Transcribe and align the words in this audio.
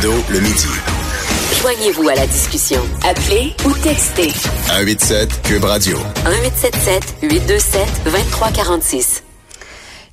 Trudeau, 0.00 0.14
le 0.30 0.40
midi. 0.40 0.66
Joignez-vous 1.60 2.08
à 2.08 2.14
la 2.14 2.26
discussion. 2.26 2.80
Appelez 3.08 3.52
ou 3.64 3.72
textez. 3.72 4.30
187 4.66 5.42
Cube 5.42 5.64
Radio. 5.64 5.98
1877 6.24 7.16
827 7.22 8.04
2346. 8.04 9.24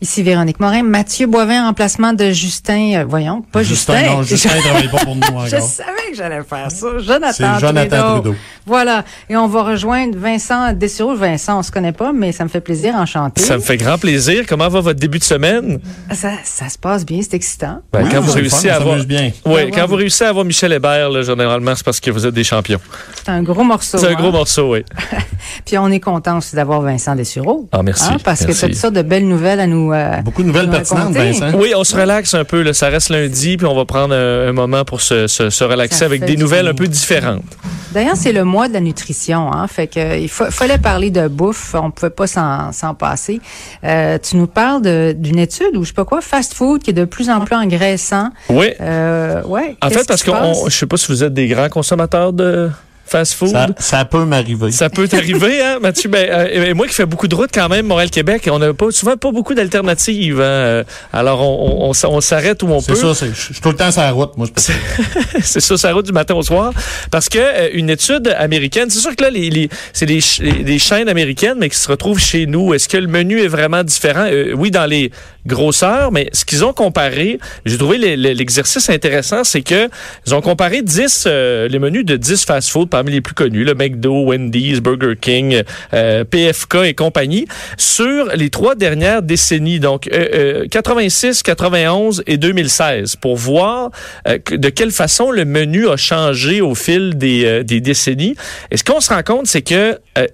Ici 0.02 0.24
Véronique 0.24 0.60
Morin, 0.60 0.84
Mathieu 0.84 1.28
Boivin 1.28 1.64
en 1.64 1.68
remplacement 1.68 2.14
de 2.14 2.32
Justin, 2.32 2.96
euh, 2.96 3.06
voyons, 3.08 3.42
pas 3.44 3.64
Justin. 3.64 3.98
Justin, 3.98 4.16
non, 4.16 4.24
Justin 4.24 4.60
travaille 4.60 4.90
pas 4.90 4.98
pour 4.98 5.16
nous 5.16 5.22
encore. 5.28 5.46
Je 5.46 5.60
savais 5.60 6.10
que 6.10 6.16
j'allais 6.16 6.44
faire 6.44 6.72
ça. 6.72 6.88
Jonathan, 7.00 7.34
C'est 7.34 7.60
Jonathan 7.60 8.14
Trudeau. 8.22 8.36
Voilà. 8.66 9.04
Et 9.30 9.36
on 9.38 9.48
va 9.48 9.64
rejoindre 9.64 10.18
Vincent 10.18 10.74
Dessureau. 10.74 11.16
Vincent, 11.16 11.60
on 11.60 11.64
se 11.64 11.72
connaît 11.72 11.92
pas, 11.92 12.12
mais 12.14 12.32
ça 12.32 12.44
me 12.44 12.50
fait 12.50 12.62
plaisir, 12.62 12.96
enchanté. 12.96 13.42
Ça 13.42 13.56
me 13.58 13.62
fait 13.62 13.78
grand 13.78 13.98
plaisir. 13.98 14.46
Comment 14.48 14.68
va 14.70 14.82
votre 14.82 15.00
début 15.00 15.20
de 15.20 15.24
semaine? 15.24 15.80
Ça, 16.12 16.32
ça 16.44 16.70
se 16.70 16.78
passe 16.78 17.06
bien, 17.06 17.20
c'est 17.22 17.36
excitant. 17.36 17.82
Ben, 17.94 18.04
Oui, 18.04 18.10
quand 18.12 18.22
vous 18.22 18.32
c'est 18.32 18.40
réussissez 18.40 18.68
fun, 18.70 18.74
à 18.74 18.78
avoir, 18.78 19.04
bien. 19.06 19.32
Ouais, 19.46 19.54
Ouais, 19.54 19.72
quand 19.72 19.82
ouais. 19.82 19.88
vous 19.88 19.96
réussissez 19.96 20.26
à 20.26 20.30
avoir 20.30 20.46
Michel 20.46 20.74
Hébert, 20.74 21.10
là, 21.10 21.22
généralement, 21.22 21.74
c'est 21.76 21.86
parce 21.86 22.00
que 22.00 22.10
vous 22.12 22.26
êtes 22.26 22.34
des 22.34 22.44
champions. 22.44 22.80
C'est 23.24 23.30
un 23.32 23.44
gros 23.44 23.64
morceau. 23.64 23.98
C'est 23.98 24.08
un 24.08 24.12
hein? 24.12 24.16
gros 24.16 24.32
morceau, 24.32 24.74
oui. 24.74 24.84
Puis 25.66 25.78
on 25.78 25.90
est 25.92 26.00
content 26.00 26.38
aussi 26.40 26.56
d'avoir 26.56 26.82
Vincent 26.82 27.16
Dessureau. 27.16 27.68
Ah, 27.72 27.84
merci, 27.84 28.10
parce 28.24 28.42
merci. 28.46 28.62
que 28.62 28.66
tu 28.68 28.72
as 28.72 28.80
ça 28.80 28.90
de 28.90 29.02
belles 29.02 29.28
nouvelles 29.28 29.60
à 29.60 29.68
nous. 29.68 29.92
euh, 29.94 30.22
Beaucoup 30.24 30.42
de 30.42 30.48
nouvelles 30.48 30.66
nous 30.66 30.72
pertinentes, 30.72 31.16
raconter. 31.16 31.32
Vincent. 31.32 31.58
Oui, 31.58 31.74
on 31.76 31.84
se 31.84 31.96
relaxe 31.96 32.34
un 32.34 32.44
peu. 32.44 32.62
Là. 32.64 32.74
Ça 32.74 32.90
reste 32.90 33.10
lundi, 33.10 33.58
puis 33.58 33.66
on 33.68 33.76
va 33.76 33.86
prendre 33.86 34.14
un, 34.16 34.48
un 34.50 34.54
moment 34.54 34.84
pour 34.86 35.02
se, 35.02 35.28
se, 35.28 35.50
se 35.50 35.64
relaxer 35.64 36.00
Ça 36.00 36.06
avec 36.06 36.26
des 36.26 36.36
nouvelles 36.38 36.64
bien. 36.64 36.72
un 36.72 36.76
peu 36.76 36.88
différentes. 36.88 37.44
D'ailleurs, 37.92 38.18
c'est 38.18 38.34
le 38.34 38.44
mois 38.56 38.68
de 38.70 38.74
la 38.74 38.80
nutrition, 38.80 39.42
hein. 39.54 39.68
Fait 39.68 39.88
que 39.94 40.04
il 40.26 40.30
fa- 40.30 40.50
fallait 40.60 40.78
parler 40.92 41.10
de 41.12 41.28
bouffe, 41.28 41.76
on 41.76 41.92
pouvait 41.92 42.10
pas 42.22 42.28
s'en 42.28 42.94
passer. 42.98 43.38
Euh, 43.84 44.18
tu 44.26 44.38
nous 44.38 44.48
parles 44.48 44.82
d'une 45.26 45.40
étude 45.40 45.76
ou 45.78 45.84
je 45.84 45.90
sais 45.90 45.94
pas 46.02 46.06
quoi, 46.06 46.22
fast 46.22 46.54
food 46.54 46.82
qui 46.84 46.90
est 46.92 47.00
de 47.04 47.06
plus 47.06 47.30
en 47.30 47.42
plus 47.42 47.56
engraissant. 47.56 48.30
Oui. 48.50 48.68
Euh, 48.80 49.44
ouais. 49.44 49.76
En 49.82 49.90
fait, 49.90 50.08
parce 50.08 50.24
qui 50.24 50.30
se 50.30 50.36
que 50.36 50.40
passe? 50.40 50.58
je 50.68 50.78
sais 50.78 50.86
pas 50.86 50.98
si 50.98 51.08
vous 51.12 51.24
êtes 51.24 51.34
des 51.34 51.48
grands 51.48 51.70
consommateurs 51.70 52.32
de 52.34 52.70
fast-food. 53.16 53.50
Ça, 53.52 53.68
ça 53.80 54.06
peut 54.06 54.26
m'arriver. 54.26 54.72
Ça 54.72 54.90
peut 54.90 55.08
t'arriver, 55.08 55.62
hein, 55.62 55.78
Mathieu? 55.82 56.10
Ben, 56.10 56.28
euh, 56.30 56.66
et 56.70 56.74
moi 56.74 56.86
qui 56.88 56.94
fais 56.94 57.06
beaucoup 57.06 57.28
de 57.30 57.36
routes 57.36 57.52
quand 57.54 57.70
même, 57.70 57.86
Montréal-Québec, 57.86 58.50
on 58.52 58.60
n'a 58.60 58.74
pas, 58.74 58.92
souvent 58.92 59.16
pas 59.16 59.32
beaucoup 59.32 59.54
d'alternatives. 59.54 60.40
hein. 60.42 60.44
Euh, 60.44 60.84
Alors, 61.14 61.42
on, 61.42 61.92
on, 61.92 62.22
s'arrête 62.22 62.62
où 62.64 62.68
on 62.68 62.82
C'est 62.82 62.92
peut. 62.94 62.98
ça, 62.98 63.14
c'est- 63.16 63.28
je 63.28 63.34
je 63.34 63.54
suis 63.54 63.62
tout 63.62 63.70
le 63.70 63.76
temps 63.78 63.92
sur 63.92 64.02
la 64.02 64.12
route, 64.12 64.36
moi. 64.38 64.48
C'est 65.42 65.60
ça, 65.62 65.78
ça 65.78 65.94
route 65.94 66.06
du 66.06 66.12
matin 66.12 66.34
au 66.36 66.42
soir. 66.42 66.72
Parce 67.12 67.30
que 67.30 67.38
euh, 67.40 67.70
une 67.74 67.90
étude 67.90 68.34
américaine, 68.38 68.90
c'est 68.90 69.00
sûr 69.00 69.16
que 69.16 69.24
là, 69.24 69.30
les, 69.30 69.50
les- 69.50 69.70
c'est 69.94 70.06
des, 70.06 70.20
ch- 70.22 70.42
des 70.64 70.80
chaînes 70.80 71.08
américaines, 71.10 71.58
mais 71.60 71.70
qui 71.70 71.78
se 71.78 71.88
retrouvent 71.88 72.20
chez 72.20 72.46
nous. 72.48 72.74
Est-ce 72.74 72.90
que 72.90 72.98
le 72.98 73.08
menu 73.08 73.40
est 73.42 73.48
vraiment 73.48 73.84
différent? 73.84 74.26
Euh, 74.28 74.54
oui, 74.58 74.72
dans 74.72 74.86
les 74.86 75.12
grosseurs, 75.46 76.12
mais 76.12 76.30
ce 76.34 76.46
qu'ils 76.46 76.64
ont 76.66 76.74
comparé, 76.74 77.40
j'ai 77.66 77.78
trouvé 77.78 77.98
le- 77.98 78.16
le- 78.16 78.34
l'exercice 78.34 78.90
intéressant, 78.90 79.44
c'est 79.44 79.62
que 79.62 79.90
ils 80.26 80.34
ont 80.34 80.42
comparé 80.42 80.82
10, 80.82 81.26
euh, 81.28 81.68
les 81.68 81.80
menus 81.80 82.06
de 82.06 82.18
10 82.18 82.46
fast-food 82.46 82.90
parmi 82.90 83.12
les 83.12 83.22
plus 83.22 83.36
connus, 83.36 83.64
le 83.64 83.74
McDo, 83.76 84.24
Wendy's, 84.26 84.80
Burger 84.80 85.14
King, 85.20 85.62
euh, 85.94 86.24
PFK 86.24 86.76
et 86.86 86.94
compagnie, 86.94 87.48
sur 87.78 88.28
les 88.36 88.50
trois 88.50 88.76
dernières 88.76 89.22
décennies, 89.22 89.80
donc 89.80 90.08
euh, 90.12 90.64
euh, 90.64 90.68
86, 90.70 91.44
91 91.44 92.24
et 92.28 92.38
2016, 92.38 93.16
pour 93.18 93.36
voir 93.38 93.92
euh, 94.28 94.38
de 94.50 94.70
quelle 94.70 94.92
façon 94.92 95.32
le 95.32 95.46
menu 95.46 95.88
a 95.90 95.98
changé 95.98 96.62
au 96.62 96.76
fil 96.76 97.18
des, 97.18 97.46
euh, 97.46 97.64
des 97.64 97.82
décennies. 97.82 98.36
Et 98.72 98.78
ce 98.78 98.84
qu'on 98.84 99.00
se 99.02 99.14
rend 99.14 99.24
compte, 99.24 99.48
c'est 99.48 99.62
que 99.62 100.00
euh, 100.18 100.28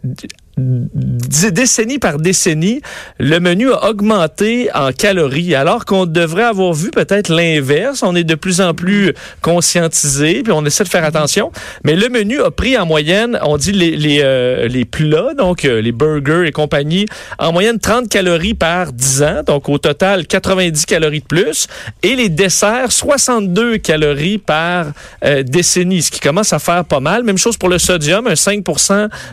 décennie 1.51 1.99
par 1.99 2.17
décennie, 2.17 2.81
le 3.19 3.39
menu 3.39 3.71
a 3.71 3.89
augmenté 3.89 4.69
en 4.73 4.91
calories, 4.91 5.55
alors 5.55 5.85
qu'on 5.85 6.05
devrait 6.05 6.43
avoir 6.43 6.73
vu 6.73 6.91
peut-être 6.91 7.29
l'inverse. 7.29 8.03
On 8.03 8.15
est 8.15 8.23
de 8.23 8.35
plus 8.35 8.61
en 8.61 8.73
plus 8.73 9.13
conscientisé, 9.41 10.43
puis 10.43 10.51
on 10.51 10.65
essaie 10.65 10.83
de 10.83 10.89
faire 10.89 11.03
attention. 11.03 11.51
Mais 11.83 11.95
le 11.95 12.09
menu 12.09 12.41
a 12.41 12.51
pris 12.51 12.77
en 12.77 12.85
moyenne, 12.85 13.39
on 13.43 13.57
dit 13.57 13.71
les, 13.71 13.95
les, 13.95 14.21
euh, 14.23 14.83
plats, 14.89 15.33
donc 15.37 15.65
euh, 15.65 15.81
les 15.81 15.91
burgers 15.91 16.47
et 16.47 16.51
compagnie, 16.51 17.05
en 17.39 17.51
moyenne 17.51 17.79
30 17.79 18.09
calories 18.09 18.53
par 18.53 18.91
10 18.91 19.23
ans, 19.23 19.41
donc 19.45 19.69
au 19.69 19.77
total 19.77 20.27
90 20.27 20.85
calories 20.85 21.21
de 21.21 21.25
plus, 21.25 21.67
et 22.03 22.15
les 22.15 22.29
desserts 22.29 22.91
62 22.91 23.77
calories 23.77 24.37
par 24.37 24.87
euh, 25.23 25.43
décennie, 25.43 26.01
ce 26.01 26.11
qui 26.11 26.19
commence 26.19 26.53
à 26.53 26.59
faire 26.59 26.85
pas 26.85 26.99
mal. 26.99 27.23
Même 27.23 27.37
chose 27.37 27.57
pour 27.57 27.69
le 27.69 27.77
sodium, 27.77 28.27
un 28.27 28.35
5 28.35 28.63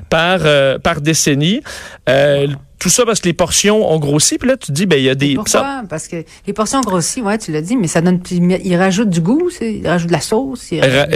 par, 0.09 0.41
par 0.83 1.01
décennie. 1.01 1.18
Euh, 2.09 2.49
tout 2.79 2.89
ça 2.89 3.05
parce 3.05 3.21
que 3.21 3.27
les 3.27 3.33
portions 3.33 3.91
ont 3.93 3.99
grossi, 3.99 4.39
puis 4.39 4.49
là 4.49 4.57
tu 4.57 4.69
te 4.69 4.73
dis, 4.73 4.87
ben 4.87 4.99
il 4.99 5.05
y 5.05 5.11
a 5.11 5.15
des... 5.15 5.35
Pourquoi? 5.35 5.51
ça- 5.51 5.83
Parce 5.89 6.09
que 6.09 6.17
les 6.47 6.53
portions 6.53 6.81
grossies, 6.81 7.21
ouais, 7.23 7.39
tu 7.39 7.53
l'as 7.53 7.61
dit, 7.61 7.77
mais 7.77 7.87
ça 7.89 8.01
donne, 8.01 8.21
ils 8.31 8.77
rajoutent 8.77 9.11
du 9.11 9.21
goût, 9.21 9.51
c'est- 9.51 9.75
ils 9.75 9.87
rajoutent 9.87 10.09
de 10.09 10.13
la 10.13 10.21
sauce. 10.21 10.69
ils 10.71 10.81
Ra- 10.81 11.07
du 11.07 11.15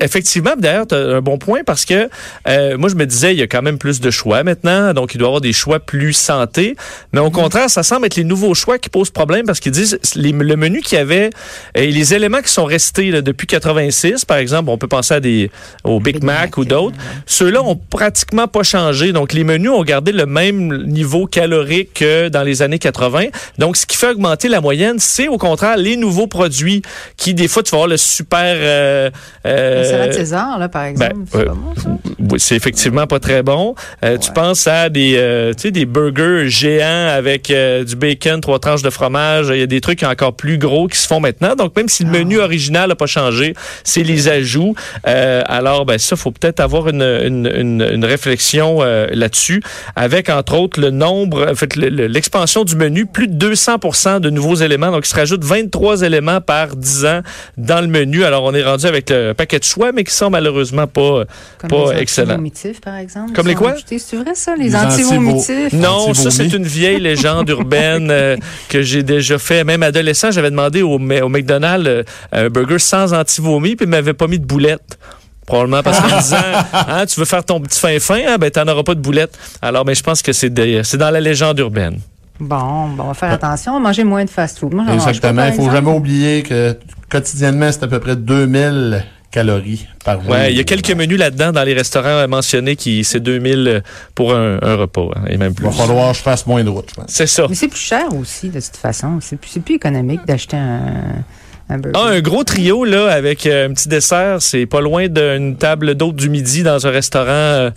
effectivement, 0.00 0.52
d'ailleurs, 0.58 0.86
tu 0.86 0.94
as 0.94 0.98
un 0.98 1.20
bon 1.20 1.38
point 1.38 1.60
parce 1.64 1.84
que 1.84 2.08
euh, 2.48 2.76
moi, 2.78 2.88
je 2.88 2.94
me 2.94 3.06
disais, 3.06 3.32
il 3.34 3.38
y 3.38 3.42
a 3.42 3.46
quand 3.46 3.62
même 3.62 3.78
plus 3.78 4.00
de 4.00 4.10
choix 4.10 4.42
maintenant, 4.44 4.92
donc 4.92 5.14
il 5.14 5.18
doit 5.18 5.26
y 5.26 5.30
avoir 5.30 5.40
des 5.40 5.52
choix 5.52 5.80
plus 5.80 6.12
santé. 6.12 6.76
Mais 7.12 7.20
au 7.20 7.30
contraire, 7.30 7.70
ça 7.70 7.82
semble 7.82 8.06
être 8.06 8.16
les 8.16 8.24
nouveaux 8.24 8.54
choix 8.54 8.78
qui 8.78 8.88
posent 8.88 9.10
problème 9.10 9.46
parce 9.46 9.60
qu'ils 9.60 9.72
disent 9.72 9.98
les- 10.16 10.32
le 10.32 10.56
menu 10.56 10.80
qu'il 10.80 10.98
y 10.98 11.00
avait 11.00 11.30
et 11.74 11.90
les 11.90 12.14
éléments 12.14 12.40
qui 12.42 12.50
sont 12.52 12.64
restés 12.64 13.10
là, 13.10 13.20
depuis 13.22 13.46
86, 13.46 14.24
par 14.24 14.38
exemple, 14.38 14.70
on 14.70 14.78
peut 14.78 14.88
penser 14.88 15.14
à 15.14 15.20
des 15.20 15.50
au 15.84 16.00
Big, 16.00 16.14
Big 16.16 16.24
Mac, 16.24 16.40
Mac, 16.40 16.56
ou 16.58 16.64
d'autres. 16.64 16.96
euh, 16.98 17.20
Ceux-là 17.26 17.62
ont 17.62 17.76
pratiquement 17.76 18.48
pas 18.48 18.62
changé. 18.62 19.12
Donc, 19.12 19.32
les 19.32 19.44
menus 19.44 19.70
ont 19.70 19.84
gardé 19.84 20.12
le 20.12 20.26
même 20.26 20.84
niveau 20.86 21.03
calorique 21.30 21.94
que 21.94 22.28
dans 22.28 22.42
les 22.42 22.62
années 22.62 22.78
80. 22.78 23.26
Donc, 23.58 23.76
ce 23.76 23.86
qui 23.86 23.96
fait 23.96 24.08
augmenter 24.10 24.48
la 24.48 24.60
moyenne, 24.60 24.96
c'est 24.98 25.28
au 25.28 25.38
contraire 25.38 25.76
les 25.76 25.96
nouveaux 25.96 26.26
produits 26.26 26.82
qui, 27.16 27.34
des 27.34 27.48
fois, 27.48 27.62
tu 27.62 27.70
vas 27.70 27.76
avoir 27.78 27.88
le 27.88 27.96
super... 27.96 28.40
euh, 28.42 29.10
euh, 29.46 30.12
César, 30.12 30.58
là, 30.58 30.68
par 30.68 30.84
exemple, 30.84 31.14
ben, 31.14 31.26
c'est 31.30 31.38
euh, 31.38 31.44
pas 31.46 31.54
bon, 31.54 31.74
ça? 31.76 31.90
oui, 32.30 32.40
c'est 32.40 32.56
effectivement 32.56 33.06
pas 33.06 33.18
très 33.20 33.42
bon. 33.42 33.74
Euh, 34.04 34.16
Tu 34.18 34.30
penses 34.32 34.66
à 34.66 34.88
des, 34.88 35.14
euh, 35.16 35.52
tu 35.54 35.62
sais, 35.62 35.70
des 35.70 35.84
burgers 35.86 36.48
géants 36.48 37.08
avec 37.08 37.50
euh, 37.50 37.84
du 37.84 37.96
bacon, 37.96 38.40
trois 38.40 38.58
tranches 38.58 38.82
de 38.82 38.90
fromage. 38.90 39.46
Il 39.50 39.58
y 39.58 39.62
a 39.62 39.66
des 39.66 39.80
trucs 39.80 40.02
encore 40.02 40.34
plus 40.34 40.58
gros 40.58 40.86
qui 40.88 40.98
se 40.98 41.06
font 41.06 41.20
maintenant. 41.20 41.54
Donc, 41.54 41.76
même 41.76 41.88
si 41.88 42.04
le 42.04 42.10
Ah. 42.14 42.18
menu 42.18 42.38
original 42.38 42.88
n'a 42.88 42.94
pas 42.94 43.06
changé, 43.06 43.54
c'est 43.82 44.02
les 44.02 44.28
ajouts. 44.28 44.74
Alors, 45.04 45.84
ben 45.84 45.98
ça, 45.98 46.16
faut 46.16 46.30
peut-être 46.30 46.60
avoir 46.60 46.88
une, 46.88 47.02
une, 47.02 47.50
une, 47.54 47.88
une 47.92 48.04
réflexion 48.04 48.80
là-dessus, 48.82 49.62
avec 49.96 50.28
entre 50.28 50.54
autres 50.58 50.80
le 50.80 50.90
nombre, 50.94 51.46
en 51.50 51.54
fait, 51.54 51.76
le- 51.76 51.88
le- 51.90 52.06
l'expansion 52.06 52.64
du 52.64 52.76
menu, 52.76 53.06
plus 53.06 53.28
de 53.28 53.34
200% 53.34 54.20
de 54.20 54.30
nouveaux 54.30 54.54
éléments. 54.54 54.90
Donc, 54.90 55.06
il 55.06 55.10
se 55.10 55.14
rajoute 55.14 55.44
23 55.44 56.02
éléments 56.02 56.40
par 56.40 56.76
10 56.76 57.04
ans 57.04 57.20
dans 57.56 57.80
le 57.80 57.86
menu. 57.88 58.24
Alors, 58.24 58.44
on 58.44 58.54
est 58.54 58.62
rendu 58.64 58.86
avec 58.86 59.10
le 59.10 59.32
paquet 59.32 59.58
de 59.58 59.64
choix, 59.64 59.92
mais 59.92 60.04
qui 60.04 60.14
sont 60.14 60.30
malheureusement 60.30 60.86
pas 60.86 61.24
Comme 61.58 61.70
pas 61.70 61.92
les 61.94 62.00
excellent. 62.00 62.30
antivomitifs, 62.34 62.80
par 62.80 62.96
exemple. 62.96 63.32
Comme 63.32 63.46
les 63.48 63.54
quoi? 63.54 63.74
C'est 63.86 64.16
vrai, 64.16 64.34
ça, 64.34 64.54
les, 64.56 64.64
Les 64.70 64.76
antivomitifs? 64.76 65.72
Non, 65.72 66.14
ça, 66.14 66.30
c'est 66.30 66.46
une 66.48 66.64
vieille 66.66 67.00
légende 67.00 67.48
urbaine 67.48 68.08
euh, 68.10 68.36
que 68.68 68.82
j'ai 68.82 69.02
déjà 69.02 69.38
fait. 69.38 69.64
Même 69.64 69.82
adolescent, 69.82 70.30
j'avais 70.30 70.50
demandé 70.50 70.82
au, 70.82 70.94
au 70.94 71.28
McDonald's 71.28 71.86
euh, 71.88 72.02
un 72.32 72.48
burger 72.48 72.78
sans 72.78 73.12
anti-vomi, 73.14 73.76
puis 73.76 73.86
il 73.86 73.90
m'avait 73.90 74.14
pas 74.14 74.26
mis 74.26 74.38
de 74.38 74.44
boulettes. 74.46 74.98
Probablement 75.46 75.82
parce 75.82 76.00
qu'en 76.00 76.16
disant, 76.20 76.36
hein, 76.72 77.06
tu 77.06 77.20
veux 77.20 77.26
faire 77.26 77.44
ton 77.44 77.60
petit 77.60 77.78
fin-fin, 77.78 78.20
hein, 78.26 78.36
ben 78.38 78.50
t'en 78.50 78.66
auras 78.66 78.82
pas 78.82 78.94
de 78.94 79.00
boulettes. 79.00 79.38
Alors, 79.60 79.84
mais 79.84 79.94
je 79.94 80.02
pense 80.02 80.22
que 80.22 80.32
c'est 80.32 80.50
dans 80.50 81.10
la 81.10 81.20
légende 81.20 81.58
urbaine. 81.58 81.98
Bon, 82.40 82.88
bon, 82.88 83.04
on 83.04 83.06
va 83.08 83.14
faire 83.14 83.30
attention, 83.32 83.78
manger 83.78 84.02
moins 84.04 84.24
de 84.24 84.30
fast-food. 84.30 84.74
Exactement. 84.92 85.44
Il 85.46 85.52
faut 85.52 85.70
jamais 85.70 85.90
oublier 85.90 86.42
que 86.42 86.76
quotidiennement, 87.08 87.70
c'est 87.70 87.84
à 87.84 87.88
peu 87.88 88.00
près 88.00 88.16
2000 88.16 89.04
calories 89.30 89.86
par 90.04 90.20
jour. 90.20 90.30
Ouais, 90.30 90.52
il 90.52 90.56
y 90.56 90.60
a 90.60 90.64
quelques 90.64 90.90
menus 90.92 91.18
là-dedans 91.18 91.52
dans 91.52 91.62
les 91.64 91.74
restaurants 91.74 92.26
mentionnés 92.28 92.76
qui 92.76 93.02
c'est 93.04 93.20
2000 93.20 93.82
pour 94.14 94.32
un, 94.34 94.58
un 94.62 94.76
repas, 94.76 95.08
hein, 95.16 95.22
et 95.28 95.36
même 95.36 95.50
Il 95.50 95.54
plus. 95.56 95.64
va 95.64 95.72
falloir 95.72 96.12
que 96.12 96.18
je 96.18 96.22
fasse 96.22 96.46
moins 96.46 96.62
de 96.62 96.70
route, 96.70 96.86
je 96.90 96.94
pense. 96.94 97.06
C'est 97.08 97.26
ça. 97.26 97.46
Mais 97.48 97.54
c'est 97.56 97.68
plus 97.68 97.80
cher 97.80 98.14
aussi, 98.14 98.48
de 98.48 98.60
toute 98.60 98.76
façon. 98.76 99.18
C'est 99.20 99.36
plus, 99.36 99.50
c'est 99.50 99.60
plus 99.60 99.74
économique 99.74 100.24
d'acheter 100.26 100.56
un, 100.56 101.24
un 101.68 101.78
burger. 101.78 101.98
Ah, 102.02 102.08
un 102.08 102.20
gros 102.20 102.44
trio, 102.44 102.84
là, 102.84 103.10
avec 103.10 103.46
euh, 103.46 103.68
un 103.68 103.74
petit 103.74 103.88
dessert, 103.88 104.40
c'est 104.40 104.66
pas 104.66 104.80
loin 104.80 105.08
d'une 105.08 105.56
table 105.56 105.94
d'hôte 105.94 106.16
du 106.16 106.28
midi 106.28 106.62
dans 106.62 106.86
un 106.86 106.90
restaurant, 106.90 107.28
euh, 107.28 107.70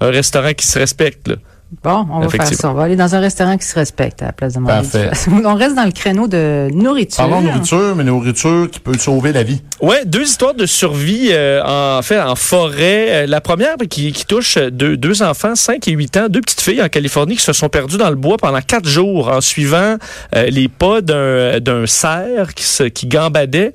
un 0.00 0.10
restaurant 0.10 0.52
qui 0.52 0.66
se 0.66 0.78
respecte, 0.78 1.28
là. 1.28 1.36
Bon, 1.84 2.06
on 2.10 2.20
va 2.20 2.28
faire 2.30 2.46
ça. 2.46 2.70
On 2.70 2.74
va 2.74 2.84
aller 2.84 2.96
dans 2.96 3.14
un 3.14 3.20
restaurant 3.20 3.58
qui 3.58 3.66
se 3.66 3.74
respecte 3.74 4.22
à 4.22 4.26
la 4.26 4.32
place 4.32 4.54
de 4.54 4.58
manger 4.58 4.88
Parfait. 4.88 5.10
On 5.44 5.54
reste 5.54 5.76
dans 5.76 5.84
le 5.84 5.92
créneau 5.92 6.26
de 6.26 6.68
nourriture. 6.72 7.18
Parlons 7.18 7.42
de 7.42 7.46
nourriture, 7.48 7.94
mais 7.94 8.04
nourriture 8.04 8.70
qui 8.70 8.80
peut 8.80 8.96
sauver 8.96 9.32
la 9.34 9.42
vie. 9.42 9.60
Ouais, 9.82 10.06
deux 10.06 10.22
histoires 10.22 10.54
de 10.54 10.64
survie 10.64 11.28
euh, 11.30 11.62
en 11.62 12.00
fait 12.00 12.18
en 12.18 12.36
forêt. 12.36 13.24
Euh, 13.24 13.26
La 13.26 13.42
première 13.42 13.76
qui, 13.90 14.12
qui 14.12 14.24
touche 14.24 14.56
deux, 14.56 14.96
deux 14.96 15.22
enfants, 15.22 15.54
5 15.54 15.86
et 15.88 15.90
8 15.90 16.16
ans, 16.16 16.26
deux 16.30 16.40
petites 16.40 16.62
filles 16.62 16.82
en 16.82 16.88
Californie 16.88 17.36
qui 17.36 17.42
se 17.42 17.52
sont 17.52 17.68
perdues 17.68 17.98
dans 17.98 18.08
le 18.10 18.16
bois 18.16 18.38
pendant 18.38 18.60
quatre 18.62 18.88
jours 18.88 19.28
en 19.28 19.42
suivant 19.42 19.96
euh, 20.34 20.46
les 20.46 20.68
pas 20.68 21.02
d'un 21.02 21.60
d'un 21.60 21.86
cerf 21.86 22.54
qui 22.54 22.64
se 22.64 22.84
qui 22.84 23.06
gambadait. 23.08 23.74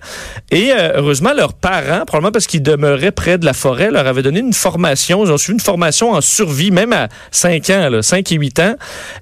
Et 0.50 0.72
euh, 0.72 0.94
heureusement 0.96 1.34
leurs 1.36 1.54
parents, 1.54 2.06
probablement 2.06 2.32
parce 2.32 2.48
qu'ils 2.48 2.64
demeuraient 2.64 3.12
près 3.12 3.38
de 3.38 3.46
la 3.46 3.54
forêt, 3.54 3.92
leur 3.92 4.08
avaient 4.08 4.24
donné 4.24 4.40
une 4.40 4.54
formation. 4.54 5.24
Ils 5.24 5.32
ont 5.32 5.38
suivi 5.38 5.54
une 5.54 5.60
formation 5.64 6.12
en 6.12 6.22
survie, 6.22 6.72
même 6.72 6.92
à 6.92 7.08
5 7.30 7.70
ans. 7.70 7.83
Ans, 7.84 7.90
là, 7.90 8.02
5 8.02 8.32
et 8.32 8.36
8 8.36 8.60
ans. 8.60 8.76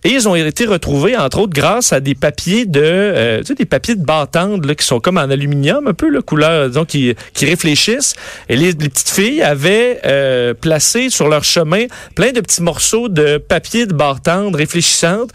Et 0.03 0.09
ils 0.09 0.27
ont 0.27 0.35
été 0.35 0.65
retrouvés, 0.65 1.17
entre 1.17 1.39
autres, 1.39 1.53
grâce 1.53 1.93
à 1.93 1.99
des 1.99 2.15
papiers 2.15 2.65
de, 2.65 2.81
euh, 2.83 3.39
tu 3.39 3.47
sais, 3.47 3.55
des 3.55 3.65
papiers 3.65 3.95
de 3.95 4.03
bâtande 4.03 4.65
là, 4.65 4.75
qui 4.75 4.85
sont 4.85 4.99
comme 4.99 5.17
en 5.17 5.29
aluminium, 5.29 5.87
un 5.87 5.93
peu, 5.93 6.09
la 6.09 6.21
couleur, 6.21 6.67
disons, 6.67 6.85
qui, 6.85 7.15
réfléchissent. 7.41 8.15
Et 8.49 8.55
les, 8.55 8.73
petites 8.73 9.09
filles 9.09 9.41
avaient 9.41 9.99
euh, 10.05 10.53
placé 10.53 11.09
sur 11.09 11.27
leur 11.27 11.43
chemin 11.43 11.85
plein 12.15 12.31
de 12.31 12.41
petits 12.41 12.61
morceaux 12.61 13.09
de 13.09 13.37
papier 13.37 13.85
de 13.85 13.93
bâtande 13.93 14.55
réfléchissante 14.55 15.31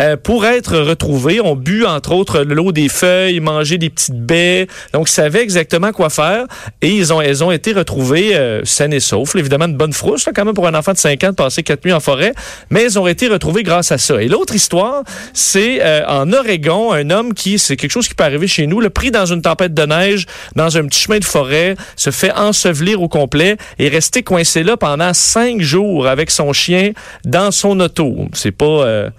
euh, 0.00 0.16
pour 0.16 0.46
être 0.46 0.78
retrouvés. 0.78 1.40
On 1.40 1.56
bu, 1.56 1.84
entre 1.84 2.12
autres, 2.12 2.40
l'eau 2.40 2.72
des 2.72 2.88
feuilles, 2.88 3.40
mangé 3.40 3.78
des 3.78 3.90
petites 3.90 4.18
baies. 4.18 4.66
Donc, 4.92 5.08
ils 5.08 5.12
savaient 5.12 5.42
exactement 5.42 5.92
quoi 5.92 6.10
faire. 6.10 6.46
Et 6.80 6.88
ils 6.88 7.12
ont, 7.12 7.20
elles 7.20 7.44
ont 7.44 7.50
été 7.50 7.72
retrouvées 7.72 8.34
euh, 8.34 8.64
saines 8.64 8.92
et 8.92 9.00
saufs. 9.00 9.34
Évidemment, 9.36 9.66
une 9.66 9.76
bonne 9.76 9.92
frousse, 9.92 10.26
là, 10.26 10.32
quand 10.34 10.44
même, 10.44 10.54
pour 10.54 10.66
un 10.66 10.74
enfant 10.74 10.92
de 10.92 10.98
5 10.98 11.24
ans 11.24 11.30
de 11.30 11.34
passer 11.34 11.62
4 11.62 11.84
nuits 11.84 11.92
en 11.92 12.00
forêt. 12.00 12.32
Mais 12.70 12.82
elles 12.82 12.98
ont 12.98 13.06
été 13.06 13.28
retrouvées 13.28 13.62
grâce 13.62 13.92
à 13.92 13.98
ça. 13.98 14.22
Et 14.22 14.28
l'autre 14.28 14.54
histoire, 14.54 15.04
c'est 15.32 15.80
euh, 15.82 16.02
en 16.06 16.32
Oregon, 16.32 16.92
un 16.92 17.10
homme 17.10 17.34
qui, 17.34 17.58
c'est 17.58 17.76
quelque 17.76 17.92
chose 17.92 18.08
qui 18.08 18.14
peut 18.14 18.24
arriver 18.24 18.46
chez 18.46 18.66
nous, 18.66 18.80
le 18.80 18.90
pris 18.90 19.10
dans 19.10 19.26
une 19.26 19.42
tempête 19.42 19.74
de 19.74 19.82
neige, 19.82 20.26
dans 20.56 20.76
un 20.76 20.86
petit 20.86 21.00
chemin 21.00 21.18
de 21.18 21.24
forêt, 21.24 21.76
se 21.96 22.10
fait 22.10 22.32
ensevelir 22.32 23.02
au 23.02 23.08
complet 23.08 23.56
et 23.78 23.88
rester 23.88 24.22
coincé 24.22 24.62
là 24.62 24.76
pendant 24.76 25.12
cinq 25.14 25.60
jours 25.60 26.06
avec 26.06 26.30
son 26.30 26.52
chien 26.52 26.92
dans 27.24 27.50
son 27.50 27.78
auto. 27.80 28.28
C'est 28.32 28.52
pas... 28.52 28.64
euh, 28.64 29.10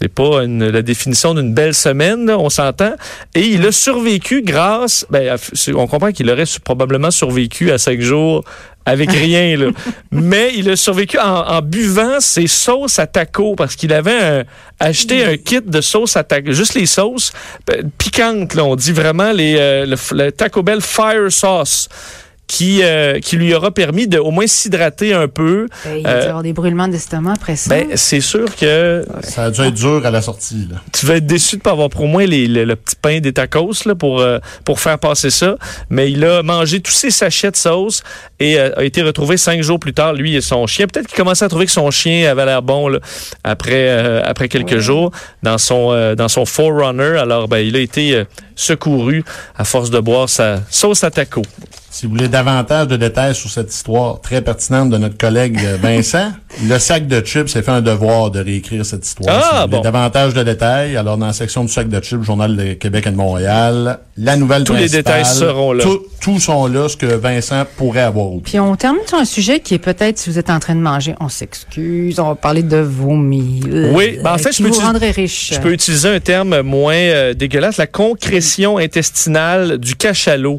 c'est 0.00 0.08
pas 0.08 0.44
une- 0.44 0.68
la 0.68 0.82
définition 0.82 1.34
d'une 1.34 1.52
belle 1.52 1.74
semaine, 1.74 2.26
là, 2.26 2.38
on 2.38 2.48
s'entend. 2.48 2.94
Et 3.34 3.40
il 3.48 3.66
a 3.66 3.72
survécu 3.72 4.42
grâce, 4.42 5.04
ben, 5.10 5.28
à- 5.36 5.72
on 5.74 5.86
comprend 5.86 6.10
qu'il 6.12 6.30
aurait 6.30 6.44
probablement 6.64 7.10
survécu 7.10 7.70
à 7.70 7.78
cinq 7.78 8.00
jours 8.00 8.42
avec 8.86 9.10
rien, 9.12 9.56
là. 9.58 9.66
Mais 10.10 10.52
il 10.56 10.70
a 10.70 10.76
survécu 10.76 11.18
en, 11.18 11.22
en 11.46 11.60
buvant 11.60 12.18
ses 12.20 12.46
sauces 12.46 12.98
à 12.98 13.06
taco 13.06 13.54
parce 13.54 13.76
qu'il 13.76 13.92
avait 13.92 14.18
un- 14.18 14.44
acheté 14.78 15.22
un 15.24 15.36
kit 15.36 15.60
de 15.60 15.80
sauces 15.82 16.16
à 16.16 16.24
taco, 16.24 16.50
juste 16.52 16.74
les 16.74 16.86
sauces 16.86 17.32
euh, 17.70 17.82
piquantes, 17.98 18.54
là. 18.54 18.64
On 18.64 18.76
dit 18.76 18.92
vraiment 18.92 19.32
les, 19.32 19.56
euh, 19.58 19.96
le 20.12 20.30
Taco 20.32 20.62
Bell 20.62 20.80
Fire 20.80 21.30
Sauce 21.30 21.88
qui, 22.50 22.80
euh, 22.82 23.20
qui 23.20 23.36
lui 23.36 23.54
aura 23.54 23.70
permis 23.70 24.08
de 24.08 24.18
au 24.18 24.32
moins 24.32 24.48
s'hydrater 24.48 25.14
un 25.14 25.28
peu. 25.28 25.68
Ben, 25.84 25.96
il 25.98 26.02
va 26.02 26.10
Euh, 26.10 26.20
y 26.24 26.26
avoir 26.26 26.42
des 26.42 26.52
brûlements 26.52 26.88
d'estomac 26.88 27.34
après 27.34 27.54
ça. 27.54 27.70
Ben, 27.70 27.86
c'est 27.94 28.20
sûr 28.20 28.56
que 28.56 29.06
Ça 29.22 29.44
a 29.44 29.50
dû 29.52 29.60
être 29.60 29.74
dur 29.74 30.04
à 30.04 30.10
la 30.10 30.20
sortie. 30.20 30.66
Là. 30.68 30.78
tu 30.92 31.06
vas 31.06 31.18
être 31.18 31.26
déçu 31.26 31.58
de 31.58 31.62
pas 31.62 31.70
avoir 31.70 31.90
pour 31.90 32.08
moi 32.08 32.26
les, 32.26 32.48
le, 32.48 32.64
le 32.64 32.74
petit 32.74 32.96
pain 33.00 33.20
des 33.20 33.32
tacos 33.32 33.84
là, 33.86 33.94
pour, 33.94 34.20
euh, 34.20 34.40
pour 34.64 34.80
faire 34.80 34.98
passer 34.98 35.30
ça. 35.30 35.54
Mais 35.90 36.10
il 36.10 36.24
a 36.24 36.42
mangé 36.42 36.80
tous 36.80 36.90
ses 36.90 37.12
sachets 37.12 37.52
de 37.52 37.56
sauce 37.56 38.02
et 38.40 38.58
euh, 38.58 38.70
a 38.76 38.84
été 38.84 39.02
retrouvé 39.02 39.36
cinq 39.36 39.62
jours 39.62 39.78
plus 39.78 39.92
tard, 39.92 40.14
lui 40.14 40.34
et 40.34 40.40
son 40.40 40.66
chien. 40.66 40.86
Peut-être 40.86 41.06
qu'il 41.06 41.16
commençait 41.16 41.44
à 41.44 41.48
trouver 41.48 41.66
que 41.66 41.72
son 41.72 41.90
chien 41.90 42.28
avait 42.28 42.46
l'air 42.46 42.62
bon 42.62 42.88
là, 42.88 42.98
après, 43.44 43.88
euh, 43.88 44.22
après 44.24 44.48
quelques 44.48 44.78
jours 44.78 45.12
dans 45.42 45.58
son, 45.58 45.92
euh, 45.92 46.14
dans 46.14 46.28
son 46.28 46.46
Forerunner. 46.46 47.18
Alors, 47.18 47.48
ben, 47.48 47.58
il 47.58 47.76
a 47.76 47.80
été 47.80 48.14
euh, 48.14 48.24
secouru 48.56 49.24
à 49.56 49.64
force 49.64 49.90
de 49.90 50.00
boire 50.00 50.28
sa 50.28 50.60
sauce 50.70 51.04
à 51.04 51.10
taco. 51.10 51.42
Si 51.92 52.06
vous 52.06 52.12
voulez 52.12 52.28
davantage 52.28 52.86
de 52.86 52.96
détails 52.96 53.34
sur 53.34 53.50
cette 53.50 53.74
histoire 53.74 54.20
très 54.20 54.42
pertinente 54.42 54.90
de 54.90 54.96
notre 54.96 55.18
collègue 55.18 55.58
Vincent, 55.82 56.32
le 56.68 56.78
sac 56.78 57.08
de 57.08 57.20
chips 57.20 57.48
s'est 57.48 57.62
fait 57.62 57.72
un 57.72 57.80
devoir 57.80 58.30
de 58.30 58.40
réécrire 58.40 58.86
cette 58.86 59.04
histoire. 59.04 59.36
Ah, 59.36 59.42
si 59.42 59.54
vous 59.54 59.60
voulez 59.62 59.76
bon. 59.78 59.82
davantage 59.82 60.32
de 60.32 60.42
détails, 60.44 60.96
alors 60.96 61.18
dans 61.18 61.26
la 61.26 61.32
section 61.32 61.64
du 61.64 61.72
sac 61.72 61.88
de 61.88 62.00
chips, 62.00 62.22
Journal 62.22 62.56
de 62.56 62.74
Québec 62.74 63.08
et 63.08 63.10
de 63.10 63.16
Montréal, 63.16 63.98
la 64.16 64.36
nouvelle 64.36 64.62
Tous 64.62 64.74
les 64.74 64.88
détails 64.88 65.26
seront 65.26 65.72
là. 65.72 65.82
Tout, 65.82 66.02
tous 66.20 66.38
sont 66.38 66.66
là, 66.68 66.88
ce 66.88 66.96
que 66.96 67.06
Vincent 67.06 67.64
pourrait 67.76 68.02
avoir 68.02 68.29
oublié. 68.30 68.42
Puis 68.44 68.60
on 68.60 68.76
termine 68.76 69.06
sur 69.06 69.18
un 69.18 69.24
sujet 69.24 69.60
qui 69.60 69.74
est 69.74 69.78
peut-être 69.78 70.18
si 70.18 70.30
vous 70.30 70.38
êtes 70.38 70.50
en 70.50 70.60
train 70.60 70.74
de 70.74 70.80
manger, 70.80 71.14
on 71.20 71.28
s'excuse, 71.28 72.18
on 72.18 72.28
va 72.28 72.34
parler 72.34 72.62
de 72.62 72.78
vomi. 72.78 73.62
Oui, 73.94 74.18
ben 74.22 74.34
en 74.34 74.38
fait, 74.38 74.50
qui 74.50 74.62
je 74.62 74.68
peux 74.68 74.74
vous 74.74 75.12
riche. 75.14 75.52
Je 75.54 75.60
peux 75.60 75.72
utiliser 75.72 76.08
un 76.08 76.20
terme 76.20 76.62
moins 76.62 76.94
euh, 76.94 77.34
dégueulasse, 77.34 77.76
la 77.76 77.86
concrétion 77.86 78.78
intestinale 78.78 79.78
du 79.78 79.96
cachalot, 79.96 80.58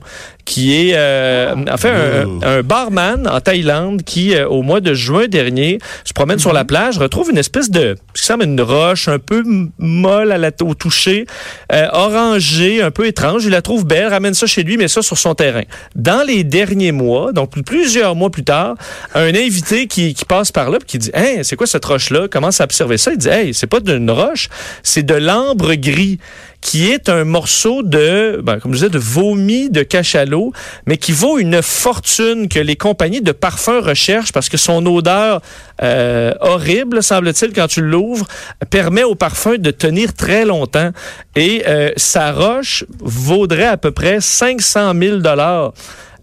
qui 0.52 0.76
est 0.76 0.96
euh, 0.96 1.56
en 1.72 1.78
fait 1.78 1.90
un, 1.90 2.26
Oh. 2.26 2.40
un 2.44 2.62
barman 2.62 3.26
en 3.26 3.40
Thaïlande 3.40 4.04
qui, 4.04 4.36
euh, 4.36 4.48
au 4.48 4.64
mois 4.64 4.82
de 4.82 4.94
juin 4.94 5.28
dernier, 5.28 5.80
se 6.04 6.12
promène 6.12 6.40
sur 6.40 6.52
la 6.52 6.66
plage, 6.66 6.98
retrouve 6.98 7.30
une 7.32 7.38
espèce 7.38 7.70
de, 7.72 7.96
ce 8.14 8.22
qui 8.22 8.28
semble 8.28 8.44
une 8.44 8.60
roche 8.60 9.08
un 9.08 9.18
peu 9.18 9.44
molle 9.80 10.32
à 10.34 10.38
la, 10.38 10.52
au 10.62 10.74
toucher, 10.74 11.26
euh, 11.72 11.88
orangée, 11.94 12.82
un 12.82 12.92
peu 12.92 13.08
étrange. 13.08 13.46
Il 13.46 13.52
la 13.52 13.62
trouve 13.62 13.86
belle, 13.86 14.08
ramène 14.08 14.34
ça 14.34 14.46
chez 14.46 14.64
lui, 14.64 14.76
mais 14.76 14.90
ça 14.90 15.02
sur 15.02 15.18
son 15.18 15.36
terrain. 15.36 15.64
Dans 15.96 16.28
les 16.28 16.44
derniers 16.44 16.92
mois, 16.92 17.32
donc 17.32 17.64
plusieurs 17.64 18.16
mois 18.16 18.30
plus 18.30 18.44
tard, 18.44 18.76
un 19.16 19.34
invité 19.34 19.88
qui, 19.88 20.14
qui 20.14 20.26
passe 20.26 20.52
par 20.52 20.70
là 20.70 20.80
puis 20.80 20.88
qui 20.88 20.98
dit, 20.98 21.12
hey, 21.14 21.46
c'est 21.46 21.56
quoi 21.56 21.66
cette 21.66 21.86
roche-là? 21.86 22.28
Commence 22.28 22.60
à 22.60 22.66
observer 22.66 22.98
ça? 22.98 23.12
Il 23.14 23.18
dit, 23.18 23.30
hey, 23.30 23.54
c'est 23.54 23.68
pas 23.68 23.80
d'une 23.80 24.12
roche, 24.12 24.50
c'est 24.84 25.04
de 25.04 25.16
l'ambre 25.16 25.76
gris 25.76 26.20
qui 26.62 26.92
est 26.92 27.10
un 27.10 27.24
morceau 27.24 27.82
de, 27.84 28.40
ben, 28.44 28.60
comme 28.60 28.72
je 28.72 28.78
disais, 28.78 28.90
de 28.90 29.00
vomi 29.00 29.70
de 29.70 29.82
cachalot, 29.82 30.54
mais 30.86 30.98
qui 30.98 31.12
vaut 31.12 31.40
une 31.40 31.62
fortune 31.62 32.48
que 32.48 32.60
les 32.60 32.76
compagnies 32.76 33.22
de 33.22 33.32
parfums 33.32 33.82
recherchent 33.82 34.32
parce 34.32 34.48
que 34.48 34.58
son 34.58 34.86
odeur 34.86 35.42
euh, 35.82 36.34
horrible, 36.40 37.02
semble-t-il, 37.02 37.54
quand 37.54 37.68
tu 37.68 37.82
l'ouvres, 37.82 38.28
permet 38.70 39.04
au 39.04 39.16
parfum 39.16 39.58
de 39.58 39.72
tenir 39.72 40.14
très 40.14 40.46
longtemps. 40.46 40.92
Et 41.36 41.64
euh, 41.68 41.92
sa 41.98 42.32
roche 42.32 42.86
vaudrait 43.00 43.66
à 43.66 43.78
peu 43.78 43.92
près 43.92 44.22
500 44.22 44.94
000 44.98 45.18
dollars. 45.18 45.74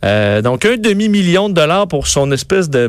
Euh, 0.04 0.42
donc 0.42 0.64
un 0.64 0.76
demi-million 0.76 1.48
de 1.48 1.54
dollars 1.54 1.88
pour 1.88 2.06
son 2.06 2.30
espèce 2.30 2.70
de 2.70 2.88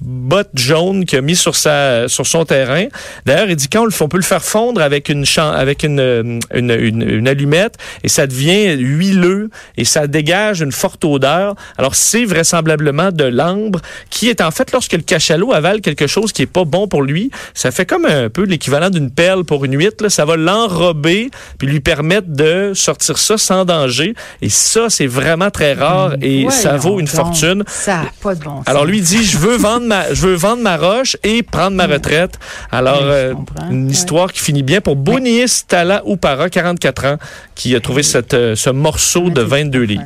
botte 0.00 0.50
jaune 0.54 1.04
qu'il 1.04 1.18
a 1.18 1.22
mis 1.22 1.36
sur 1.36 1.56
sa 1.56 2.08
sur 2.08 2.26
son 2.26 2.44
terrain. 2.44 2.86
D'ailleurs, 3.26 3.50
il 3.50 3.56
dit 3.56 3.68
quand 3.68 3.82
on, 3.82 3.84
le 3.84 3.90
fait, 3.90 4.04
on 4.04 4.08
peut 4.08 4.16
le 4.18 4.22
faire 4.22 4.44
fondre 4.44 4.80
avec 4.80 5.08
une 5.08 5.24
avec 5.38 5.82
une, 5.82 6.00
euh, 6.00 6.38
une, 6.54 6.70
une, 6.70 7.02
une 7.02 7.28
allumette 7.28 7.76
et 8.04 8.08
ça 8.08 8.26
devient 8.26 8.76
huileux 8.76 9.50
et 9.76 9.84
ça 9.84 10.06
dégage 10.06 10.60
une 10.60 10.72
forte 10.72 11.04
odeur. 11.04 11.54
Alors 11.76 11.94
c'est 11.94 12.24
vraisemblablement 12.24 13.10
de 13.10 13.24
l'ambre 13.24 13.80
qui 14.10 14.28
est 14.28 14.40
en 14.40 14.50
fait 14.50 14.72
lorsque 14.72 14.92
le 14.92 15.02
cachalot 15.02 15.52
avale 15.52 15.80
quelque 15.80 16.06
chose 16.06 16.32
qui 16.32 16.42
est 16.42 16.46
pas 16.46 16.64
bon 16.64 16.86
pour 16.86 17.02
lui, 17.02 17.30
ça 17.54 17.70
fait 17.70 17.86
comme 17.86 18.04
un 18.04 18.28
peu 18.28 18.44
l'équivalent 18.44 18.90
d'une 18.90 19.10
perle 19.10 19.44
pour 19.44 19.64
une 19.64 19.76
huître. 19.76 20.02
là. 20.02 20.10
Ça 20.10 20.24
va 20.24 20.36
l'enrober 20.36 21.30
puis 21.58 21.66
lui 21.66 21.80
permettre 21.80 22.28
de 22.28 22.72
sortir 22.74 23.18
ça 23.18 23.38
sans 23.38 23.64
danger. 23.64 24.14
Et 24.42 24.48
ça 24.48 24.90
c'est 24.90 25.06
vraiment 25.06 25.50
très 25.50 25.74
rare 25.74 26.14
et 26.22 26.46
ça 26.50 26.76
vaut 26.76 27.00
une 27.00 27.06
donc, 27.06 27.14
fortune. 27.14 27.64
Ça 27.66 28.02
pas 28.22 28.34
de 28.34 28.44
bon 28.44 28.58
sens. 28.58 28.68
Alors 28.68 28.84
lui 28.84 29.00
dit 29.00 29.24
je 29.24 29.38
veux 29.38 29.56
vendre 29.56 29.87
ma 29.88 30.14
je 30.14 30.26
veux 30.26 30.34
vendre 30.34 30.62
ma 30.62 30.76
roche 30.76 31.16
et 31.24 31.42
prendre 31.42 31.76
ma 31.76 31.86
retraite. 31.86 32.38
Alors 32.70 33.00
euh, 33.02 33.34
une 33.70 33.86
Ouais. 33.86 33.92
histoire 33.92 34.32
qui 34.32 34.40
finit 34.40 34.62
bien 34.62 34.80
pour 34.80 34.94
Boniis 34.96 35.64
Tala 35.66 36.02
Upara 36.06 36.48
44 36.48 37.04
ans 37.06 37.16
qui 37.54 37.74
a 37.74 37.80
trouvé 37.80 38.02
cette, 38.02 38.34
euh, 38.34 38.54
ce 38.54 38.70
morceau 38.70 39.30
de 39.30 39.40
22 39.42 39.82
livres. 39.82 40.02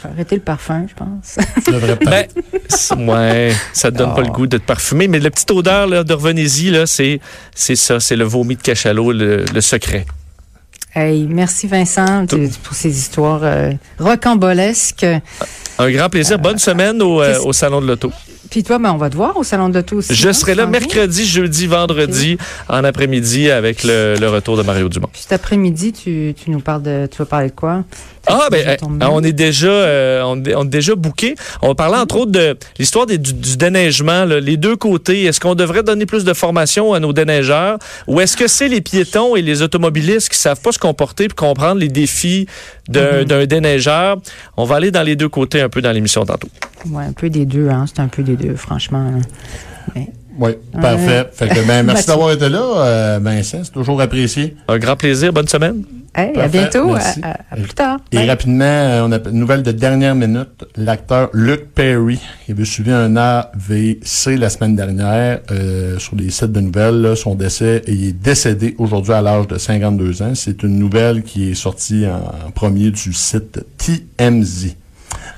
Faut 0.00 0.08
Arrêter 0.08 0.36
le 0.36 0.42
parfum, 0.42 0.86
je 0.88 0.94
pense. 0.94 1.36
Peut-être- 1.64 2.04
Ben, 2.98 3.08
ouais, 3.08 3.52
ça 3.72 3.90
te 3.90 3.96
donne 3.96 4.14
pas 4.14 4.20
le 4.22 4.28
goût 4.28 4.46
de 4.46 4.56
te 4.58 4.62
parfumer, 4.62 5.08
mais 5.08 5.18
la 5.18 5.30
petite 5.30 5.50
odeur 5.50 5.86
là, 5.86 6.04
de 6.04 6.12
revenez-y, 6.14 6.70
là, 6.70 6.86
c'est, 6.86 7.20
c'est 7.54 7.74
ça, 7.76 7.98
c'est 8.00 8.14
le 8.16 8.24
vomi 8.24 8.56
de 8.56 8.62
cachalot, 8.62 9.12
le, 9.12 9.44
le 9.52 9.60
secret. 9.60 10.06
Hey, 10.94 11.26
merci 11.28 11.66
Vincent 11.66 12.26
tu- 12.26 12.48
pour 12.62 12.74
ces 12.74 12.96
histoires 12.96 13.40
euh, 13.42 13.72
rocambolesques. 13.98 15.06
Un 15.78 15.90
grand 15.90 16.08
plaisir. 16.08 16.38
Bonne 16.38 16.58
semaine 16.58 17.00
au, 17.02 17.22
euh, 17.22 17.38
au 17.40 17.52
Salon 17.52 17.80
de 17.80 17.86
l'Auto. 17.86 18.10
Puis 18.50 18.62
toi, 18.62 18.78
ben, 18.78 18.92
on 18.92 18.96
va 18.96 19.10
te 19.10 19.16
voir 19.16 19.36
au 19.36 19.44
Salon 19.44 19.68
de 19.68 19.74
l'Auto 19.74 19.96
aussi. 19.96 20.14
Je 20.14 20.28
hein, 20.28 20.32
serai 20.32 20.54
là 20.54 20.66
mercredi, 20.66 21.26
jeudi, 21.26 21.66
vendredi, 21.66 22.38
en 22.68 22.84
après-midi 22.84 23.50
avec 23.50 23.84
le, 23.84 24.16
le 24.18 24.28
retour 24.28 24.56
de 24.56 24.62
Mario 24.62 24.88
Dumont. 24.88 25.08
Puis 25.12 25.22
cet 25.22 25.32
après-midi, 25.32 25.92
tu, 25.92 26.34
tu 26.36 26.50
nous 26.50 26.60
parles 26.60 26.82
de. 26.82 27.08
Tu 27.10 27.18
vas 27.18 27.26
parler 27.26 27.48
de 27.48 27.54
quoi? 27.54 27.84
Ah, 28.26 28.48
ben, 28.50 28.66
euh, 28.68 28.76
on 29.10 29.22
est 29.22 29.32
déjà, 29.32 29.68
euh, 29.68 30.22
on, 30.24 30.42
est- 30.44 30.54
on 30.54 30.64
est 30.64 30.68
déjà 30.68 30.94
booké. 30.94 31.34
On 31.62 31.68
va 31.68 31.74
parler 31.74 31.96
entre 31.96 32.16
autres 32.16 32.32
de 32.32 32.56
l'histoire 32.78 33.06
du, 33.06 33.18
du 33.18 33.56
déneigement, 33.56 34.24
là, 34.24 34.40
les 34.40 34.56
deux 34.56 34.76
côtés. 34.76 35.24
Est-ce 35.24 35.40
qu'on 35.40 35.54
devrait 35.54 35.82
donner 35.82 36.04
plus 36.06 36.24
de 36.24 36.32
formation 36.34 36.92
à 36.94 37.00
nos 37.00 37.12
déneigeurs? 37.12 37.78
Ou 38.06 38.20
est-ce 38.20 38.36
que 38.36 38.48
c'est 38.48 38.68
les 38.68 38.80
piétons 38.80 39.36
et 39.36 39.42
les 39.42 39.62
automobilistes 39.62 40.28
qui 40.28 40.38
savent 40.38 40.60
pas 40.60 40.72
se 40.72 40.78
comporter 40.78 41.24
et 41.24 41.28
comprendre 41.28 41.80
les 41.80 41.88
défis 41.88 42.46
d'un 42.88 43.18
Mhm. 43.20 43.24
d'un 43.24 43.46
déneigeur? 43.46 44.16
On 44.56 44.64
va 44.64 44.76
aller 44.76 44.90
dans 44.90 45.02
les 45.02 45.16
deux 45.16 45.28
côtés 45.28 45.60
un 45.60 45.68
peu 45.68 45.80
dans 45.80 45.92
l'émission 45.92 46.24
tantôt. 46.24 46.48
Ouais, 46.90 47.04
un 47.04 47.12
peu 47.12 47.30
des 47.30 47.46
deux, 47.46 47.68
hein. 47.68 47.84
C'est 47.86 48.00
un 48.00 48.08
peu 48.08 48.22
des 48.22 48.36
deux, 48.36 48.56
franchement. 48.56 49.12
Oui, 50.40 50.50
parfait. 50.80 51.26
Fait 51.32 51.48
que, 51.48 51.66
ben, 51.66 51.82
merci 51.84 52.06
d'avoir 52.06 52.30
été 52.30 52.48
là, 52.48 52.62
euh, 52.62 53.18
Vincent. 53.20 53.62
C'est 53.64 53.72
toujours 53.72 54.00
apprécié. 54.00 54.54
Un 54.68 54.78
grand 54.78 54.94
plaisir. 54.94 55.32
Bonne 55.32 55.48
semaine. 55.48 55.82
Hey, 56.14 56.30
à 56.30 56.32
Parfait, 56.32 56.48
bientôt. 56.48 56.90
À, 56.90 56.94
merci. 56.98 57.20
à- 57.22 57.38
à 57.50 57.56
plus 57.56 57.74
tard. 57.74 57.98
Et 58.12 58.16
Bye. 58.16 58.28
rapidement, 58.30 58.64
euh, 58.64 59.02
on 59.06 59.12
a 59.12 59.18
une 59.28 59.38
nouvelle 59.38 59.62
de 59.62 59.72
dernière 59.72 60.14
minute. 60.14 60.64
L'acteur 60.76 61.30
Luke 61.32 61.66
Perry, 61.74 62.18
il 62.48 62.52
avait 62.52 62.64
suivi 62.64 62.90
un 62.90 63.16
AVC 63.16 64.36
la 64.36 64.48
semaine 64.50 64.74
dernière 64.74 65.40
euh, 65.50 65.98
sur 65.98 66.16
les 66.16 66.30
sites 66.30 66.52
de 66.52 66.60
nouvelles. 66.60 67.00
là, 67.02 67.14
son 67.16 67.34
décès, 67.34 67.82
et 67.86 67.92
il 67.92 68.08
est 68.08 68.12
décédé 68.12 68.74
aujourd'hui 68.78 69.12
à 69.12 69.22
l'âge 69.22 69.46
de 69.46 69.58
52 69.58 70.22
ans. 70.22 70.32
C'est 70.34 70.62
une 70.62 70.78
nouvelle 70.78 71.22
qui 71.22 71.50
est 71.50 71.54
sortie 71.54 72.06
en, 72.06 72.46
en 72.46 72.50
premier 72.50 72.90
du 72.90 73.12
site 73.12 73.60
TMZ. 73.76 74.74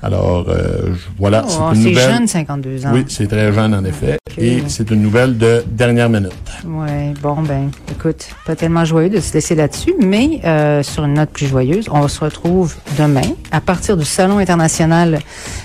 Alors, 0.03 0.47
euh, 0.49 0.95
voilà, 1.19 1.45
Oh, 1.47 1.51
c'est 1.51 1.77
une 1.79 1.83
c'est 1.85 1.89
nouvelle. 1.91 2.11
jeune, 2.15 2.27
52 2.27 2.87
ans. 2.87 2.91
Oui, 2.95 3.05
c'est 3.09 3.27
très 3.27 3.53
jeune 3.53 3.75
en 3.75 3.85
effet. 3.85 4.17
Et 4.39 4.63
c'est 4.69 4.91
une 4.91 5.03
nouvelle 5.03 5.37
de 5.37 5.63
dernière 5.71 6.09
minute. 6.09 6.33
Oui, 6.65 7.13
bon, 7.23 7.43
ben, 7.43 7.71
écoute, 7.91 8.29
pas 8.47 8.57
tellement 8.57 8.85
joyeux 8.87 9.11
de 9.11 9.21
se 9.21 9.35
laisser 9.35 9.55
là-dessus, 9.55 9.93
mais 10.01 10.41
euh, 10.45 10.83
sur 10.83 11.05
une 11.05 11.15
note 11.15 11.31
plus 11.31 11.47
joyeuse, 11.49 11.87
on 11.91 12.09
se 12.09 12.21
retrouve 12.25 12.75
demain 12.99 13.21
à 13.51 13.61
partir 13.61 13.97
du 13.99 14.05
Salon 14.07 14.39
international 14.39 15.19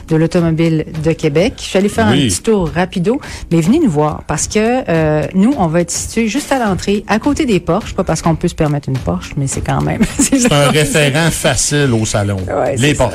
de 0.09 0.15
l'automobile 0.17 0.85
de 1.03 1.11
Québec. 1.13 1.53
Je 1.57 1.63
suis 1.63 1.77
allée 1.77 1.87
faire 1.89 2.07
Oui. 2.11 2.25
un 2.25 2.27
petit 2.27 2.41
tour 2.41 2.69
rapido, 2.73 3.21
mais 3.51 3.61
venez 3.61 3.79
nous 3.79 3.89
voir 3.89 4.23
parce 4.27 4.47
que 4.47 4.59
euh, 4.89 5.25
nous, 5.33 5.53
on 5.57 5.67
va 5.67 5.81
être 5.81 5.91
situés 5.91 6.27
juste 6.27 6.51
à 6.51 6.59
l'entrée, 6.59 7.05
à 7.07 7.19
côté 7.19 7.45
des 7.45 7.59
Porsche, 7.61 7.93
pas 7.95 8.03
parce 8.03 8.21
qu'on 8.21 8.35
peut 8.35 8.47
se 8.49 8.55
permettre 8.55 8.89
une 8.89 8.97
Porsche, 8.97 9.31
mais 9.37 9.47
c'est 9.47 9.61
quand 9.61 9.81
même... 9.81 10.01
C'est 10.19 10.51
un 10.51 10.69
référent 10.69 11.29
facile 11.31 11.91
au 11.93 12.05
salon. 12.05 12.37
Ouais, 12.47 12.75
Les 12.77 12.93
ça. 12.95 13.09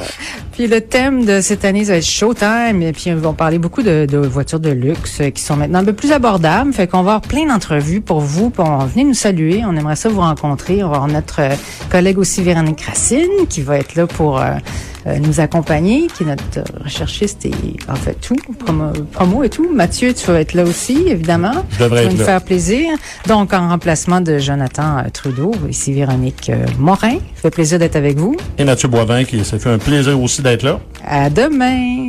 Puis 0.60 0.68
le 0.68 0.82
thème 0.82 1.24
de 1.24 1.40
cette 1.40 1.64
année, 1.64 1.86
ça 1.86 1.92
va 1.92 1.96
être 1.96 2.04
Showtime. 2.04 2.82
Et 2.82 2.92
puis, 2.92 3.04
ils 3.06 3.14
vont 3.14 3.32
parler 3.32 3.58
beaucoup 3.58 3.82
de, 3.82 4.04
de 4.04 4.18
voitures 4.18 4.60
de 4.60 4.68
luxe 4.68 5.22
euh, 5.22 5.30
qui 5.30 5.40
sont 5.40 5.56
maintenant 5.56 5.78
un 5.78 5.86
peu 5.86 5.94
plus 5.94 6.12
abordables. 6.12 6.70
Fait 6.74 6.86
qu'on 6.86 6.98
va 7.02 7.14
avoir 7.14 7.20
plein 7.22 7.46
d'entrevues 7.46 8.02
pour 8.02 8.20
vous. 8.20 8.52
On 8.58 8.84
venez 8.84 9.04
nous 9.04 9.14
saluer. 9.14 9.62
On 9.66 9.74
aimerait 9.74 9.96
ça 9.96 10.10
vous 10.10 10.20
rencontrer. 10.20 10.84
On 10.84 10.90
va 10.90 10.96
avoir 10.96 11.08
notre 11.08 11.40
euh, 11.40 11.54
collègue 11.90 12.18
aussi, 12.18 12.42
Véronique 12.42 12.82
Racine, 12.82 13.46
qui 13.48 13.62
va 13.62 13.78
être 13.78 13.94
là 13.94 14.06
pour 14.06 14.38
euh, 14.38 14.56
nous 15.06 15.40
accompagner, 15.40 16.06
qui 16.08 16.22
est 16.22 16.26
notre 16.26 16.58
euh, 16.58 16.84
recherchiste 16.84 17.46
et 17.46 17.52
en 17.88 17.94
fait 17.94 18.14
tout, 18.20 18.36
promo, 18.58 18.92
promo 19.12 19.42
et 19.42 19.48
tout. 19.48 19.72
Mathieu, 19.72 20.12
tu 20.14 20.26
vas 20.26 20.40
être 20.40 20.54
là 20.54 20.64
aussi, 20.64 21.04
évidemment. 21.06 21.64
Je 21.70 21.84
devrais 21.84 22.04
être 22.04 22.12
nous 22.12 22.18
là. 22.18 22.24
faire 22.24 22.42
plaisir. 22.42 22.88
Donc, 23.26 23.52
en 23.52 23.68
remplacement 23.68 24.20
de 24.20 24.38
Jonathan 24.38 24.98
euh, 24.98 25.08
Trudeau, 25.12 25.52
ici 25.68 25.92
Véronique 25.92 26.50
euh, 26.50 26.64
Morin. 26.78 27.18
Ça 27.34 27.42
fait 27.42 27.50
plaisir 27.50 27.78
d'être 27.78 27.96
avec 27.96 28.18
vous. 28.18 28.36
Et 28.58 28.64
Mathieu 28.64 28.88
Boivin, 28.88 29.24
qui 29.24 29.44
s'est 29.44 29.58
fait 29.58 29.70
un 29.70 29.78
plaisir 29.78 30.20
aussi 30.20 30.42
d'être 30.42 30.62
là. 30.62 30.80
À 31.06 31.30
demain! 31.30 32.08